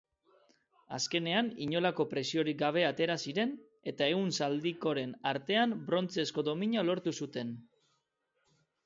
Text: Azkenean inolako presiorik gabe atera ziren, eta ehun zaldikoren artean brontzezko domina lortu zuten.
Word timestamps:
Azkenean 0.95 1.49
inolako 1.65 2.05
presiorik 2.13 2.57
gabe 2.61 2.85
atera 2.87 3.17
ziren, 3.27 3.51
eta 3.91 4.07
ehun 4.13 4.33
zaldikoren 4.39 5.13
artean 5.33 5.77
brontzezko 5.91 6.45
domina 6.49 6.87
lortu 6.89 7.15
zuten. 7.19 7.53